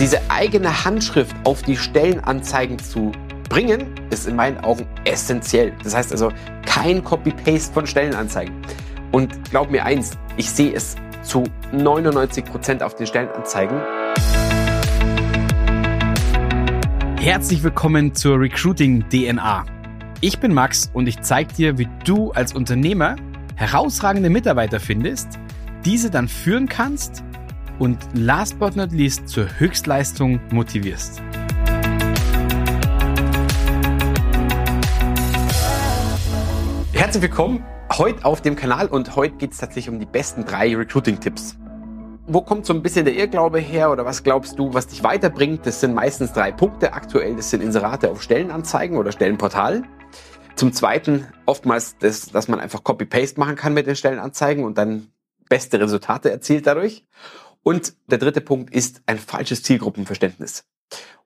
Diese 0.00 0.20
eigene 0.30 0.84
Handschrift 0.84 1.34
auf 1.42 1.62
die 1.62 1.76
Stellenanzeigen 1.76 2.78
zu 2.78 3.10
bringen, 3.48 3.88
ist 4.10 4.28
in 4.28 4.36
meinen 4.36 4.58
Augen 4.58 4.86
essentiell. 5.04 5.72
Das 5.82 5.92
heißt 5.92 6.12
also 6.12 6.30
kein 6.64 7.02
Copy-Paste 7.02 7.74
von 7.74 7.84
Stellenanzeigen. 7.84 8.54
Und 9.10 9.50
glaub 9.50 9.72
mir 9.72 9.84
eins, 9.84 10.12
ich 10.36 10.48
sehe 10.48 10.72
es 10.72 10.94
zu 11.22 11.42
99 11.72 12.44
Prozent 12.44 12.84
auf 12.84 12.94
den 12.94 13.08
Stellenanzeigen. 13.08 13.76
Herzlich 17.20 17.64
willkommen 17.64 18.14
zur 18.14 18.38
Recruiting 18.38 19.04
DNA. 19.08 19.66
Ich 20.20 20.38
bin 20.38 20.54
Max 20.54 20.90
und 20.92 21.08
ich 21.08 21.22
zeige 21.22 21.52
dir, 21.52 21.76
wie 21.76 21.88
du 22.04 22.30
als 22.30 22.52
Unternehmer 22.52 23.16
herausragende 23.56 24.30
Mitarbeiter 24.30 24.78
findest, 24.78 25.40
diese 25.84 26.08
dann 26.08 26.28
führen 26.28 26.68
kannst 26.68 27.24
und 27.78 27.98
last 28.14 28.58
but 28.58 28.76
not 28.76 28.92
least 28.92 29.28
zur 29.28 29.46
Höchstleistung 29.58 30.40
motivierst. 30.50 31.22
Herzlich 36.92 37.22
willkommen 37.22 37.64
heute 37.96 38.24
auf 38.24 38.40
dem 38.42 38.56
Kanal 38.56 38.88
und 38.88 39.14
heute 39.16 39.36
geht 39.36 39.52
es 39.52 39.58
tatsächlich 39.58 39.88
um 39.88 40.00
die 40.00 40.06
besten 40.06 40.44
drei 40.44 40.74
Recruiting-Tipps. 40.74 41.56
Wo 42.26 42.42
kommt 42.42 42.66
so 42.66 42.74
ein 42.74 42.82
bisschen 42.82 43.06
der 43.06 43.14
Irrglaube 43.14 43.58
her 43.58 43.90
oder 43.90 44.04
was 44.04 44.22
glaubst 44.22 44.58
du, 44.58 44.74
was 44.74 44.88
dich 44.88 45.02
weiterbringt? 45.02 45.64
Das 45.64 45.80
sind 45.80 45.94
meistens 45.94 46.32
drei 46.32 46.52
Punkte 46.52 46.92
aktuell. 46.92 47.36
Das 47.36 47.48
sind 47.48 47.62
Inserate 47.62 48.10
auf 48.10 48.22
Stellenanzeigen 48.22 48.98
oder 48.98 49.12
Stellenportalen. 49.12 49.86
Zum 50.54 50.72
Zweiten 50.72 51.26
oftmals, 51.46 51.96
das, 51.98 52.26
dass 52.26 52.48
man 52.48 52.60
einfach 52.60 52.84
Copy-Paste 52.84 53.40
machen 53.40 53.56
kann 53.56 53.72
mit 53.72 53.86
den 53.86 53.96
Stellenanzeigen 53.96 54.64
und 54.64 54.76
dann 54.76 55.08
beste 55.48 55.80
Resultate 55.80 56.30
erzielt 56.30 56.66
dadurch. 56.66 57.06
Und 57.62 57.94
der 58.06 58.18
dritte 58.18 58.40
Punkt 58.40 58.72
ist 58.74 59.02
ein 59.06 59.18
falsches 59.18 59.62
Zielgruppenverständnis. 59.62 60.64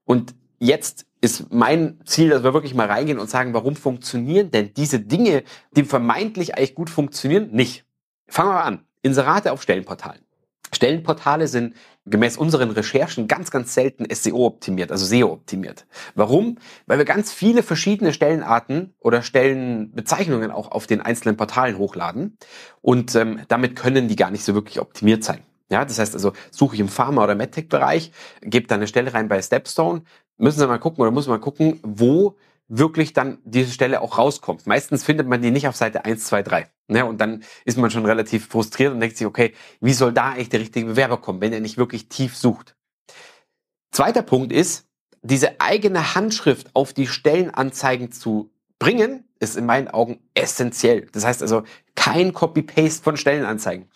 Und 0.04 0.34
jetzt 0.58 1.06
ist 1.20 1.52
mein 1.52 2.00
Ziel, 2.04 2.30
dass 2.30 2.42
wir 2.42 2.54
wirklich 2.54 2.74
mal 2.74 2.88
reingehen 2.88 3.18
und 3.18 3.30
sagen, 3.30 3.54
warum 3.54 3.76
funktionieren 3.76 4.50
denn 4.50 4.74
diese 4.74 5.00
Dinge, 5.00 5.44
die 5.76 5.84
vermeintlich 5.84 6.56
eigentlich 6.56 6.74
gut 6.74 6.90
funktionieren, 6.90 7.50
nicht? 7.52 7.84
Fangen 8.26 8.50
wir 8.50 8.54
mal 8.54 8.62
an. 8.62 8.84
Inserate 9.02 9.52
auf 9.52 9.62
Stellenportalen. 9.62 10.22
Stellenportale 10.74 11.48
sind 11.48 11.74
gemäß 12.06 12.36
unseren 12.36 12.70
Recherchen 12.70 13.28
ganz, 13.28 13.50
ganz 13.50 13.74
selten 13.74 14.06
SEO-optimiert, 14.12 14.90
also 14.90 15.04
SEO-optimiert. 15.04 15.86
Warum? 16.14 16.58
Weil 16.86 16.98
wir 16.98 17.04
ganz 17.04 17.32
viele 17.32 17.62
verschiedene 17.62 18.12
Stellenarten 18.12 18.94
oder 18.98 19.22
Stellenbezeichnungen 19.22 20.50
auch 20.50 20.72
auf 20.72 20.86
den 20.86 21.02
einzelnen 21.02 21.36
Portalen 21.36 21.78
hochladen 21.78 22.38
und 22.80 23.14
ähm, 23.14 23.40
damit 23.48 23.76
können 23.76 24.08
die 24.08 24.16
gar 24.16 24.30
nicht 24.30 24.44
so 24.44 24.54
wirklich 24.54 24.80
optimiert 24.80 25.22
sein. 25.22 25.40
Ja, 25.72 25.86
das 25.86 25.98
heißt 25.98 26.14
also, 26.14 26.34
suche 26.50 26.74
ich 26.74 26.80
im 26.80 26.88
Pharma- 26.88 27.24
oder 27.24 27.34
MedTech-Bereich, 27.34 28.12
gebe 28.42 28.66
da 28.66 28.74
eine 28.74 28.86
Stelle 28.86 29.14
rein 29.14 29.28
bei 29.28 29.40
Stepstone, 29.40 30.02
müssen 30.36 30.60
Sie 30.60 30.66
mal 30.66 30.78
gucken 30.78 31.00
oder 31.00 31.10
muss 31.10 31.26
man 31.26 31.40
gucken, 31.40 31.80
wo 31.82 32.36
wirklich 32.68 33.14
dann 33.14 33.38
diese 33.44 33.72
Stelle 33.72 34.02
auch 34.02 34.18
rauskommt. 34.18 34.66
Meistens 34.66 35.02
findet 35.02 35.26
man 35.26 35.40
die 35.40 35.50
nicht 35.50 35.68
auf 35.68 35.76
Seite 35.76 36.04
1, 36.04 36.24
2, 36.26 36.42
3. 36.42 36.66
Ja, 36.88 37.04
und 37.04 37.20
dann 37.20 37.42
ist 37.64 37.78
man 37.78 37.90
schon 37.90 38.04
relativ 38.04 38.48
frustriert 38.48 38.92
und 38.92 39.00
denkt 39.00 39.16
sich, 39.16 39.26
okay, 39.26 39.54
wie 39.80 39.94
soll 39.94 40.12
da 40.12 40.32
eigentlich 40.32 40.50
der 40.50 40.60
richtige 40.60 40.86
Bewerber 40.86 41.16
kommen, 41.16 41.40
wenn 41.40 41.54
er 41.54 41.60
nicht 41.60 41.78
wirklich 41.78 42.08
tief 42.08 42.36
sucht? 42.36 42.76
Zweiter 43.90 44.22
Punkt 44.22 44.52
ist, 44.52 44.86
diese 45.22 45.58
eigene 45.60 46.14
Handschrift 46.14 46.70
auf 46.74 46.92
die 46.92 47.06
Stellenanzeigen 47.06 48.12
zu 48.12 48.50
bringen, 48.78 49.24
ist 49.38 49.56
in 49.56 49.64
meinen 49.64 49.88
Augen 49.88 50.20
essentiell. 50.34 51.06
Das 51.12 51.24
heißt 51.24 51.40
also 51.40 51.62
kein 51.94 52.34
Copy-Paste 52.34 53.02
von 53.02 53.16
Stellenanzeigen. 53.16 53.90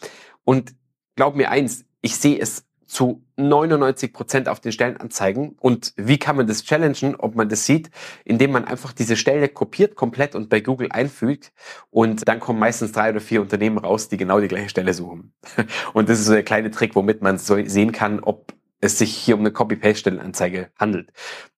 Und 0.45 0.75
glaub 1.17 1.35
mir 1.35 1.51
eins, 1.51 1.85
ich 2.03 2.17
sehe 2.17 2.39
es 2.39 2.65
zu 2.87 3.25
99 3.37 4.13
Prozent 4.13 4.49
auf 4.49 4.61
den 4.61 4.71
Stellenanzeigen. 4.71 5.57
Und 5.61 5.93
wie 5.97 6.19
kann 6.19 6.37
man 6.37 6.47
das 6.47 6.63
challengen, 6.63 7.17
ob 7.17 7.35
man 7.35 7.49
das 7.49 7.67
sieht, 7.67 7.91
indem 8.25 8.53
man 8.53 8.65
einfach 8.65 8.93
diese 8.93 9.17
Stelle 9.17 9.49
kopiert 9.49 9.97
komplett 9.97 10.35
und 10.35 10.49
bei 10.49 10.61
Google 10.61 10.89
einfügt 10.91 11.53
und 11.91 12.29
dann 12.29 12.39
kommen 12.39 12.61
meistens 12.61 12.93
drei 12.93 13.11
oder 13.11 13.21
vier 13.21 13.41
Unternehmen 13.43 13.79
raus, 13.79 14.09
die 14.09 14.17
genau 14.17 14.41
die 14.41 14.49
gleiche 14.49 14.69
Stelle 14.69 14.95
suchen. 14.95 15.33
Und 15.93 16.09
das 16.09 16.21
ist 16.21 16.27
so 16.27 16.33
der 16.33 16.45
kleine 16.45 16.71
Trick, 16.71 16.95
womit 16.95 17.23
man 17.23 17.39
so 17.39 17.63
sehen 17.65 17.93
kann, 17.93 18.21
ob 18.21 18.55
es 18.81 18.99
sich 18.99 19.15
hier 19.17 19.35
um 19.35 19.41
eine 19.41 19.51
Copy-Paste-Stellenanzeige 19.51 20.71
handelt. 20.79 21.13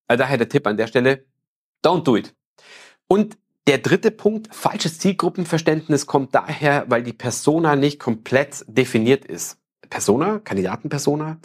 Also 0.06 0.22
daher 0.22 0.38
der 0.38 0.48
Tipp 0.48 0.66
an 0.66 0.76
der 0.76 0.86
Stelle, 0.86 1.24
don't 1.84 2.04
do 2.04 2.16
it. 2.16 2.34
Und 3.06 3.36
der 3.68 3.76
dritte 3.76 4.10
Punkt, 4.10 4.48
falsches 4.50 4.98
Zielgruppenverständnis 4.98 6.06
kommt 6.06 6.34
daher, 6.34 6.86
weil 6.88 7.02
die 7.02 7.12
Persona 7.12 7.76
nicht 7.76 8.00
komplett 8.00 8.64
definiert 8.66 9.26
ist. 9.26 9.58
Persona, 9.90 10.38
Kandidatenpersona. 10.38 11.36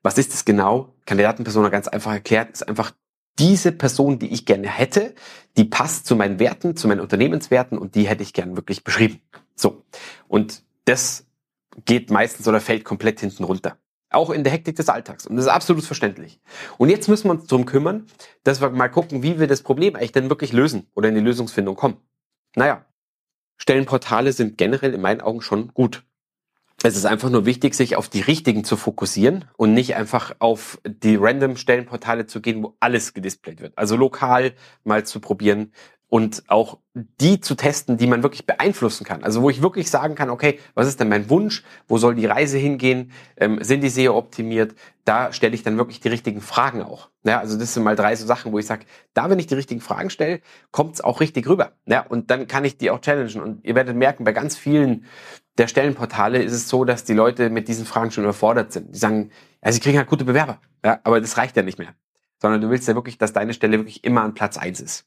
Was 0.00 0.16
ist 0.16 0.32
das 0.32 0.44
genau? 0.44 0.94
Kandidatenpersona 1.06 1.70
ganz 1.70 1.88
einfach 1.88 2.12
erklärt, 2.12 2.52
ist 2.52 2.68
einfach 2.68 2.92
diese 3.40 3.72
Person, 3.72 4.20
die 4.20 4.32
ich 4.32 4.46
gerne 4.46 4.68
hätte, 4.68 5.12
die 5.56 5.64
passt 5.64 6.06
zu 6.06 6.14
meinen 6.14 6.38
Werten, 6.38 6.76
zu 6.76 6.86
meinen 6.86 7.00
Unternehmenswerten 7.00 7.78
und 7.78 7.96
die 7.96 8.06
hätte 8.06 8.22
ich 8.22 8.32
gern 8.32 8.54
wirklich 8.54 8.84
beschrieben. 8.84 9.20
So. 9.56 9.82
Und 10.28 10.62
das 10.84 11.26
geht 11.84 12.12
meistens 12.12 12.46
oder 12.46 12.60
fällt 12.60 12.84
komplett 12.84 13.18
hinten 13.18 13.42
runter. 13.42 13.76
Auch 14.12 14.30
in 14.30 14.44
der 14.44 14.52
Hektik 14.52 14.76
des 14.76 14.88
Alltags. 14.88 15.26
Und 15.26 15.36
das 15.36 15.46
ist 15.46 15.50
absolut 15.50 15.84
verständlich. 15.84 16.40
Und 16.78 16.90
jetzt 16.90 17.08
müssen 17.08 17.28
wir 17.28 17.32
uns 17.32 17.46
darum 17.46 17.66
kümmern, 17.66 18.06
dass 18.44 18.60
wir 18.60 18.70
mal 18.70 18.88
gucken, 18.88 19.22
wie 19.22 19.40
wir 19.40 19.46
das 19.46 19.62
Problem 19.62 19.96
eigentlich 19.96 20.12
denn 20.12 20.28
wirklich 20.28 20.52
lösen 20.52 20.86
oder 20.94 21.08
in 21.08 21.14
die 21.14 21.20
Lösungsfindung 21.20 21.76
kommen. 21.76 21.96
Naja, 22.54 22.84
Stellenportale 23.56 24.32
sind 24.32 24.58
generell 24.58 24.94
in 24.94 25.00
meinen 25.00 25.20
Augen 25.20 25.40
schon 25.40 25.68
gut. 25.72 26.04
Es 26.82 26.96
ist 26.96 27.04
einfach 27.04 27.30
nur 27.30 27.46
wichtig, 27.46 27.74
sich 27.74 27.94
auf 27.94 28.08
die 28.08 28.22
richtigen 28.22 28.64
zu 28.64 28.76
fokussieren 28.76 29.44
und 29.56 29.72
nicht 29.72 29.94
einfach 29.94 30.34
auf 30.40 30.80
die 30.84 31.14
random 31.14 31.56
Stellenportale 31.56 32.26
zu 32.26 32.40
gehen, 32.40 32.62
wo 32.62 32.76
alles 32.80 33.14
gedisplayt 33.14 33.60
wird. 33.60 33.78
Also 33.78 33.94
lokal 33.96 34.52
mal 34.82 35.04
zu 35.04 35.20
probieren, 35.20 35.72
und 36.12 36.42
auch 36.48 36.78
die 36.92 37.40
zu 37.40 37.54
testen, 37.54 37.96
die 37.96 38.06
man 38.06 38.22
wirklich 38.22 38.44
beeinflussen 38.44 39.02
kann. 39.04 39.24
Also 39.24 39.40
wo 39.40 39.48
ich 39.48 39.62
wirklich 39.62 39.88
sagen 39.88 40.14
kann, 40.14 40.28
okay, 40.28 40.58
was 40.74 40.86
ist 40.86 41.00
denn 41.00 41.08
mein 41.08 41.30
Wunsch? 41.30 41.64
Wo 41.88 41.96
soll 41.96 42.16
die 42.16 42.26
Reise 42.26 42.58
hingehen? 42.58 43.12
Ähm, 43.38 43.64
sind 43.64 43.80
die 43.80 43.88
SEO 43.88 44.18
optimiert? 44.18 44.74
Da 45.06 45.32
stelle 45.32 45.54
ich 45.54 45.62
dann 45.62 45.78
wirklich 45.78 46.00
die 46.00 46.08
richtigen 46.08 46.42
Fragen 46.42 46.82
auch. 46.82 47.08
Ja, 47.24 47.40
also 47.40 47.58
das 47.58 47.72
sind 47.72 47.82
mal 47.82 47.96
drei 47.96 48.14
so 48.14 48.26
Sachen, 48.26 48.52
wo 48.52 48.58
ich 48.58 48.66
sage, 48.66 48.84
da 49.14 49.30
wenn 49.30 49.38
ich 49.38 49.46
die 49.46 49.54
richtigen 49.54 49.80
Fragen 49.80 50.10
stelle, 50.10 50.42
kommt 50.70 50.96
es 50.96 51.00
auch 51.00 51.20
richtig 51.20 51.48
rüber. 51.48 51.72
Ja, 51.86 52.02
und 52.02 52.30
dann 52.30 52.46
kann 52.46 52.66
ich 52.66 52.76
die 52.76 52.90
auch 52.90 53.00
challengen. 53.00 53.40
Und 53.40 53.64
ihr 53.64 53.74
werdet 53.74 53.96
merken, 53.96 54.24
bei 54.24 54.32
ganz 54.32 54.54
vielen 54.54 55.06
der 55.56 55.66
Stellenportale 55.66 56.42
ist 56.42 56.52
es 56.52 56.68
so, 56.68 56.84
dass 56.84 57.04
die 57.04 57.14
Leute 57.14 57.48
mit 57.48 57.68
diesen 57.68 57.86
Fragen 57.86 58.10
schon 58.10 58.24
überfordert 58.24 58.70
sind. 58.70 58.94
Die 58.94 58.98
sagen, 58.98 59.30
ja, 59.64 59.72
sie 59.72 59.80
kriegen 59.80 59.96
halt 59.96 60.08
gute 60.08 60.26
Bewerber. 60.26 60.60
Ja, 60.84 61.00
aber 61.04 61.22
das 61.22 61.38
reicht 61.38 61.56
ja 61.56 61.62
nicht 61.62 61.78
mehr. 61.78 61.94
Sondern 62.38 62.60
du 62.60 62.68
willst 62.68 62.86
ja 62.86 62.94
wirklich, 62.94 63.16
dass 63.16 63.32
deine 63.32 63.54
Stelle 63.54 63.78
wirklich 63.78 64.04
immer 64.04 64.20
an 64.20 64.34
Platz 64.34 64.58
eins 64.58 64.78
ist. 64.78 65.06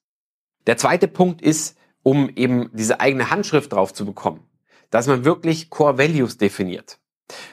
Der 0.68 0.78
zweite 0.78 1.08
Punkt 1.08 1.42
ist, 1.42 1.78
um 2.04 2.30
eben 2.36 2.70
diese 2.74 3.00
eigene 3.00 3.30
Handschrift 3.30 3.74
drauf 3.74 3.94
zu 3.94 4.06
bekommen, 4.06 4.48
dass 4.90 5.08
man 5.08 5.26
wirklich 5.26 5.70
Core 5.70 5.98
Values 5.98 6.38
definiert. 6.38 7.00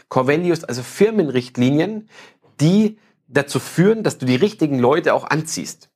Core 0.08 0.28
Values, 0.28 0.64
also 0.64 0.82
Firmenrichtlinien, 0.82 2.08
die 2.60 2.98
dazu 3.28 3.58
führen, 3.58 4.02
dass 4.02 4.18
du 4.18 4.26
die 4.26 4.36
richtigen 4.36 4.78
Leute 4.78 5.14
auch 5.14 5.24
anziehst. 5.24 5.90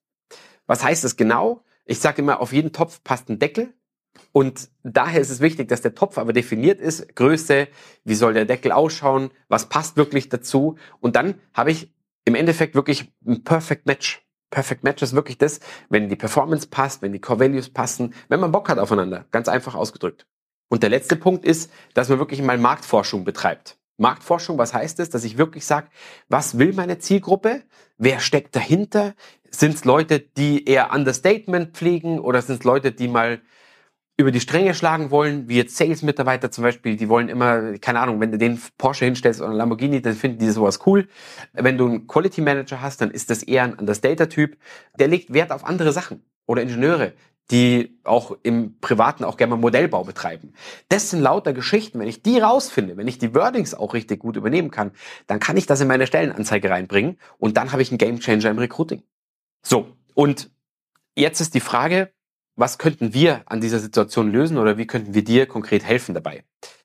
Was 0.67 0.83
heißt 0.83 1.05
das 1.05 1.17
genau? 1.17 1.63
Ich 1.85 2.01
sage 2.01 2.23
immer, 2.23 2.41
auf 2.41 2.53
jeden 2.53 2.73
Topf 2.73 3.03
passt 3.05 3.29
ein 3.29 3.39
Deckel. 3.39 3.75
Und 4.33 4.71
daher 4.83 5.21
ist 5.21 5.31
es 5.31 5.41
wichtig, 5.41 5.69
dass 5.69 5.83
der 5.83 5.95
Topf 5.95 6.19
aber 6.19 6.33
definiert 6.33 6.81
ist. 6.81 7.15
Größe, 7.15 7.69
wie 8.05 8.15
soll 8.15 8.35
der 8.35 8.47
Deckel 8.47 8.73
ausschauen, 8.73 9.31
was 9.49 9.69
passt 9.69 9.97
wirklich 9.97 10.29
dazu. 10.29 10.77
Und 11.01 11.17
dann 11.17 11.35
habe 11.53 11.71
ich 11.71 11.93
im 12.25 12.35
Endeffekt 12.35 12.75
wirklich 12.75 13.13
ein 13.27 13.45
Perfect 13.45 13.87
Match. 13.87 14.26
Perfect 14.51 14.85
Match 14.85 15.03
ist 15.03 15.15
wirklich 15.15 15.39
das, 15.39 15.61
wenn 15.89 16.09
die 16.09 16.17
Performance 16.17 16.69
passt, 16.69 17.03
wenn 17.03 17.13
die 17.13 17.21
Core 17.21 17.41
Values 17.41 17.71
passen, 17.71 18.15
wenn 18.29 18.41
man 18.41 18.53
Bock 18.53 18.69
hat 18.69 18.79
aufeinander, 18.79 19.27
ganz 19.31 19.49
einfach 19.49 19.75
ausgedrückt. 19.75 20.27
Und 20.69 20.83
der 20.83 20.91
letzte 20.91 21.17
Punkt 21.17 21.45
ist, 21.45 21.71
dass 21.95 22.09
man 22.09 22.19
wirklich 22.19 22.43
mal 22.43 22.59
Marktforschung 22.59 23.25
betreibt. 23.25 23.79
Marktforschung, 23.99 24.59
was 24.59 24.75
heißt 24.75 25.01
es? 25.01 25.11
Dass 25.11 25.25
ich 25.25 25.39
wirklich 25.39 25.65
sage, 25.65 25.89
was 26.29 26.59
will 26.59 26.73
meine 26.73 26.99
Zielgruppe? 26.99 27.63
Wer 27.97 28.21
steckt 28.21 28.55
dahinter? 28.55 29.15
Sind 29.51 29.75
es 29.75 29.85
Leute, 29.85 30.21
die 30.21 30.67
eher 30.67 30.93
Understatement 30.93 31.77
pflegen 31.77 32.19
oder 32.19 32.43
sind 32.43 32.59
es 32.61 32.65
Leute, 32.65 32.93
die 32.93 33.09
mal 33.09 33.41
über 34.19 34.31
die 34.31 34.41
Stränge 34.41 34.75
schlagen 34.75 35.11
wollen, 35.11 35.49
wie 35.49 35.57
jetzt 35.57 35.77
Sales-Mitarbeiter 35.77 36.51
zum 36.51 36.65
Beispiel, 36.65 36.97
die 36.97 37.09
wollen 37.09 37.29
immer, 37.29 37.79
keine 37.79 38.01
Ahnung, 38.01 38.19
wenn 38.21 38.33
du 38.33 38.39
den 38.39 38.61
Porsche 38.79 39.05
hinstellst 39.05 39.43
oder 39.43 39.53
Lamborghini, 39.53 40.01
dann 40.01 40.15
finden 40.15 40.39
die 40.39 40.51
sowas 40.51 40.81
cool. 40.87 41.09
Wenn 41.53 41.77
du 41.77 41.87
einen 41.87 42.07
Quality 42.07 42.41
Manager 42.41 42.81
hast, 42.81 43.03
dann 43.03 43.11
ist 43.11 43.29
das 43.29 43.43
eher 43.43 43.65
ein 43.65 43.75
Understater-Typ. 43.75 44.57
Der 44.99 45.09
legt 45.09 45.35
Wert 45.35 45.53
auf 45.53 45.65
andere 45.65 45.93
Sachen. 45.93 46.25
Oder 46.47 46.63
Ingenieure, 46.63 47.13
die 47.51 47.99
auch 48.05 48.37
im 48.43 48.79
Privaten 48.81 49.25
auch 49.25 49.37
gerne 49.37 49.51
mal 49.57 49.61
Modellbau 49.61 50.05
betreiben. 50.05 50.53
Das 50.89 51.11
sind 51.11 51.21
lauter 51.21 51.53
Geschichten. 51.53 51.99
Wenn 51.99 52.09
ich 52.09 52.23
die 52.23 52.39
rausfinde, 52.39 52.97
wenn 52.97 53.09
ich 53.09 53.19
die 53.19 53.35
Wordings 53.35 53.75
auch 53.75 53.95
richtig 53.95 54.21
gut 54.21 54.37
übernehmen 54.37 54.71
kann, 54.71 54.93
dann 55.27 55.41
kann 55.41 55.57
ich 55.57 55.67
das 55.67 55.81
in 55.81 55.89
meine 55.89 56.07
Stellenanzeige 56.07 56.71
reinbringen 56.71 57.19
und 57.39 57.57
dann 57.57 57.73
habe 57.73 57.83
ich 57.83 57.91
einen 57.91 57.99
Gamechanger 57.99 58.51
im 58.51 58.59
Recruiting. 58.59 59.03
So, 59.63 59.97
und 60.15 60.51
jetzt 61.17 61.41
ist 61.41 61.55
die 61.55 61.61
Frage, 61.61 62.13
was 62.57 62.79
könnten 62.79 63.15
wir 63.15 63.43
an 63.47 63.61
dieser 63.61 63.79
Situation 63.79 64.33
lösen 64.33 64.59
oder 64.59 64.79
wie 64.79 64.87
könnten 64.87 65.15
wir 65.15 65.23
dir 65.23 65.47
konkret 65.47 65.85
helfen 65.85 66.15
dabei? 66.15 66.45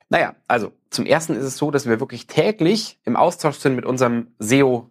Naja, 0.10 0.36
also 0.48 0.74
zum 0.90 1.06
ersten 1.06 1.36
ist 1.36 1.46
es 1.46 1.58
so, 1.58 1.72
dass 1.72 1.88
wir 1.88 2.00
wirklich 2.02 2.28
täglich 2.28 3.00
im 3.06 3.16
Austausch 3.16 3.58
sind 3.58 3.76
mit 3.76 3.86
unserem 3.86 4.28
SEO 4.40 4.90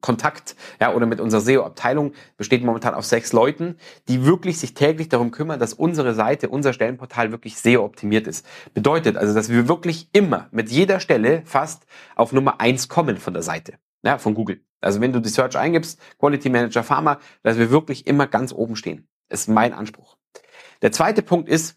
Kontakt, 0.00 0.54
ja, 0.80 0.94
oder 0.94 1.06
mit 1.06 1.20
unserer 1.20 1.40
SEO-Abteilung 1.40 2.12
besteht 2.36 2.62
momentan 2.62 2.94
aus 2.94 3.08
sechs 3.08 3.32
Leuten, 3.32 3.76
die 4.06 4.24
wirklich 4.24 4.58
sich 4.58 4.74
täglich 4.74 5.08
darum 5.08 5.32
kümmern, 5.32 5.58
dass 5.58 5.74
unsere 5.74 6.14
Seite, 6.14 6.48
unser 6.48 6.72
Stellenportal 6.72 7.32
wirklich 7.32 7.58
SEO-optimiert 7.58 8.26
ist. 8.28 8.46
Bedeutet 8.74 9.16
also, 9.16 9.34
dass 9.34 9.48
wir 9.48 9.66
wirklich 9.66 10.08
immer 10.12 10.48
mit 10.52 10.70
jeder 10.70 11.00
Stelle 11.00 11.42
fast 11.44 11.84
auf 12.14 12.32
Nummer 12.32 12.60
eins 12.60 12.88
kommen 12.88 13.16
von 13.16 13.34
der 13.34 13.42
Seite, 13.42 13.74
ja, 14.04 14.18
von 14.18 14.34
Google. 14.34 14.60
Also 14.80 15.00
wenn 15.00 15.12
du 15.12 15.20
die 15.20 15.28
Search 15.28 15.58
eingibst, 15.58 16.00
Quality 16.18 16.48
Manager 16.48 16.84
Pharma, 16.84 17.18
dass 17.42 17.58
wir 17.58 17.70
wirklich 17.70 18.06
immer 18.06 18.28
ganz 18.28 18.52
oben 18.52 18.76
stehen. 18.76 19.08
Ist 19.28 19.48
mein 19.48 19.72
Anspruch. 19.72 20.16
Der 20.82 20.92
zweite 20.92 21.22
Punkt 21.22 21.48
ist, 21.48 21.76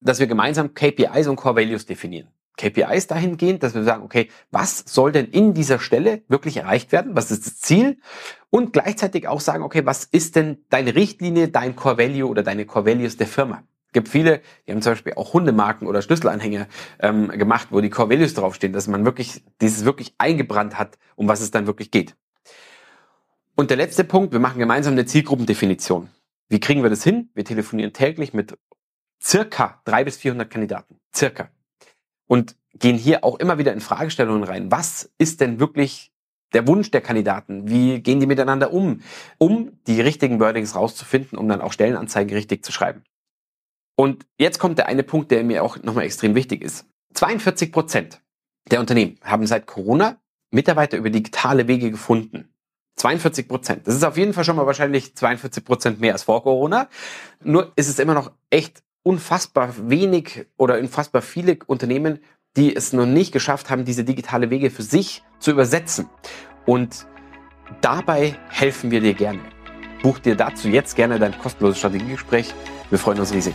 dass 0.00 0.18
wir 0.18 0.26
gemeinsam 0.26 0.74
KPIs 0.74 1.26
und 1.26 1.36
Core 1.36 1.56
Values 1.56 1.86
definieren. 1.86 2.28
KPIs 2.56 3.06
dahingehend, 3.06 3.62
dass 3.62 3.74
wir 3.74 3.84
sagen, 3.84 4.02
okay, 4.02 4.28
was 4.50 4.84
soll 4.86 5.12
denn 5.12 5.26
in 5.26 5.54
dieser 5.54 5.78
Stelle 5.78 6.22
wirklich 6.28 6.58
erreicht 6.58 6.92
werden? 6.92 7.16
Was 7.16 7.30
ist 7.30 7.46
das 7.46 7.58
Ziel? 7.58 7.98
Und 8.50 8.72
gleichzeitig 8.72 9.28
auch 9.28 9.40
sagen, 9.40 9.62
okay, 9.62 9.86
was 9.86 10.04
ist 10.04 10.36
denn 10.36 10.64
deine 10.68 10.94
Richtlinie, 10.94 11.48
dein 11.48 11.76
Core 11.76 11.98
Value 11.98 12.28
oder 12.28 12.42
deine 12.42 12.66
Core 12.66 12.86
Values 12.86 13.16
der 13.16 13.26
Firma? 13.26 13.62
Es 13.86 13.92
gibt 13.92 14.08
viele, 14.08 14.40
die 14.66 14.72
haben 14.72 14.82
zum 14.82 14.92
Beispiel 14.92 15.14
auch 15.14 15.32
Hundemarken 15.32 15.88
oder 15.88 16.02
Schlüsselanhänger 16.02 16.68
ähm, 17.00 17.28
gemacht, 17.28 17.68
wo 17.70 17.80
die 17.80 17.90
Core 17.90 18.10
Values 18.10 18.34
draufstehen, 18.34 18.72
dass 18.72 18.86
man 18.88 19.04
wirklich 19.04 19.42
dieses 19.60 19.84
wirklich 19.84 20.14
eingebrannt 20.18 20.78
hat, 20.78 20.98
um 21.16 21.28
was 21.28 21.40
es 21.40 21.50
dann 21.50 21.66
wirklich 21.66 21.90
geht. 21.90 22.14
Und 23.56 23.70
der 23.70 23.76
letzte 23.76 24.04
Punkt, 24.04 24.32
wir 24.32 24.38
machen 24.38 24.58
gemeinsam 24.58 24.92
eine 24.92 25.06
Zielgruppendefinition. 25.06 26.08
Wie 26.50 26.60
kriegen 26.60 26.82
wir 26.82 26.90
das 26.90 27.02
hin? 27.02 27.30
Wir 27.34 27.44
telefonieren 27.44 27.94
täglich 27.94 28.34
mit 28.34 28.58
circa 29.22 29.80
drei 29.84 30.04
bis 30.04 30.18
400 30.18 30.50
Kandidaten. 30.50 31.00
Circa 31.14 31.50
und 32.30 32.54
gehen 32.74 32.96
hier 32.96 33.24
auch 33.24 33.40
immer 33.40 33.58
wieder 33.58 33.72
in 33.72 33.80
Fragestellungen 33.80 34.44
rein. 34.44 34.70
Was 34.70 35.10
ist 35.18 35.40
denn 35.40 35.58
wirklich 35.58 36.12
der 36.52 36.68
Wunsch 36.68 36.92
der 36.92 37.00
Kandidaten? 37.00 37.68
Wie 37.68 38.00
gehen 38.00 38.20
die 38.20 38.26
miteinander 38.26 38.72
um, 38.72 39.00
um 39.38 39.80
die 39.88 40.00
richtigen 40.00 40.38
Wordings 40.38 40.76
rauszufinden, 40.76 41.36
um 41.36 41.48
dann 41.48 41.60
auch 41.60 41.72
Stellenanzeigen 41.72 42.32
richtig 42.32 42.64
zu 42.64 42.70
schreiben? 42.70 43.02
Und 43.96 44.26
jetzt 44.38 44.60
kommt 44.60 44.78
der 44.78 44.86
eine 44.86 45.02
Punkt, 45.02 45.32
der 45.32 45.42
mir 45.42 45.64
auch 45.64 45.82
nochmal 45.82 46.04
extrem 46.04 46.36
wichtig 46.36 46.62
ist. 46.62 46.86
42 47.14 47.72
Prozent 47.72 48.22
der 48.70 48.78
Unternehmen 48.78 49.18
haben 49.22 49.44
seit 49.48 49.66
Corona 49.66 50.20
Mitarbeiter 50.52 50.98
über 50.98 51.10
digitale 51.10 51.66
Wege 51.66 51.90
gefunden. 51.90 52.49
42 53.00 53.48
Prozent. 53.48 53.86
Das 53.86 53.94
ist 53.94 54.04
auf 54.04 54.16
jeden 54.16 54.32
Fall 54.32 54.44
schon 54.44 54.56
mal 54.56 54.66
wahrscheinlich 54.66 55.14
42 55.14 55.64
Prozent 55.64 56.00
mehr 56.00 56.12
als 56.12 56.24
vor 56.24 56.42
Corona. 56.42 56.88
Nur 57.42 57.72
ist 57.76 57.88
es 57.88 57.98
immer 57.98 58.14
noch 58.14 58.30
echt 58.50 58.82
unfassbar 59.02 59.72
wenig 59.88 60.46
oder 60.56 60.78
unfassbar 60.78 61.22
viele 61.22 61.58
Unternehmen, 61.66 62.18
die 62.56 62.74
es 62.74 62.92
noch 62.92 63.06
nicht 63.06 63.32
geschafft 63.32 63.70
haben, 63.70 63.84
diese 63.84 64.04
digitale 64.04 64.50
Wege 64.50 64.70
für 64.70 64.82
sich 64.82 65.22
zu 65.38 65.50
übersetzen. 65.50 66.08
Und 66.66 67.06
dabei 67.80 68.36
helfen 68.48 68.90
wir 68.90 69.00
dir 69.00 69.14
gerne. 69.14 69.40
Buch 70.02 70.18
dir 70.18 70.36
dazu 70.36 70.68
jetzt 70.68 70.94
gerne 70.96 71.18
dein 71.18 71.38
kostenloses 71.38 71.78
Strategiegespräch. 71.78 72.52
Wir 72.90 72.98
freuen 72.98 73.20
uns 73.20 73.32
riesig. 73.32 73.54